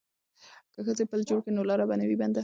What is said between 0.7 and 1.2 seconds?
که ښځې پل